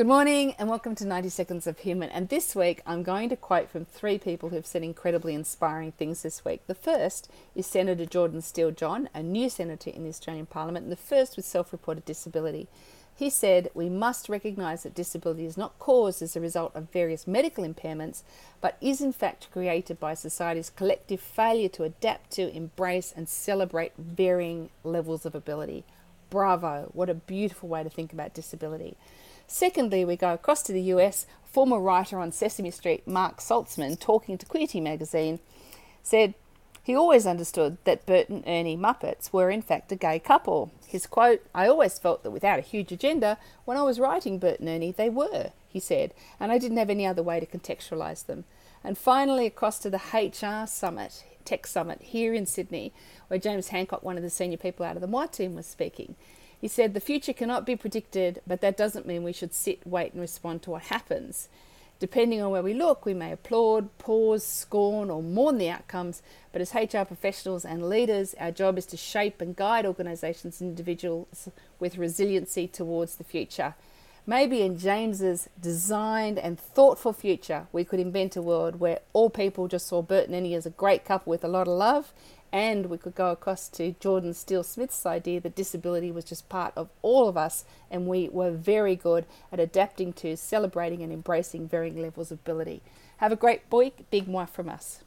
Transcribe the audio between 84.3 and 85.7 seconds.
Steele Smith's idea that